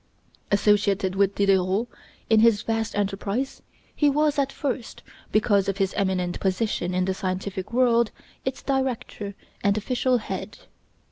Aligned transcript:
Associated 0.51 1.13
with 1.15 1.35
Diderot 1.35 1.87
in 2.27 2.41
this 2.41 2.63
vast 2.63 2.95
enterprise, 2.95 3.61
he 3.95 4.09
was 4.09 4.39
at 4.39 4.51
first, 4.51 5.03
because 5.31 5.69
of 5.69 5.77
his 5.77 5.93
eminent 5.93 6.39
position 6.39 6.95
in 6.95 7.05
the 7.05 7.13
scientific 7.13 7.71
world, 7.71 8.09
its 8.43 8.63
director 8.63 9.35
and 9.63 9.77
official 9.77 10.17
head. 10.17 10.57